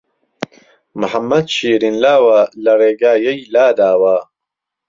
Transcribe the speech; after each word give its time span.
محەممەد 1.01 1.45
شیرن 1.55 1.95
لاوه 2.03 2.39
له 2.63 2.71
رێگایەی 2.81 3.39
لا 3.53 3.67
داوه 3.79 4.17